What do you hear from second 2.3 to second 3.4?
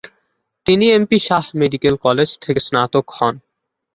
থেকে স্নাতক হন।